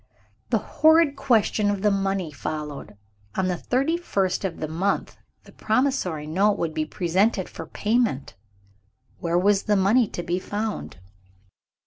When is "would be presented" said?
6.57-7.47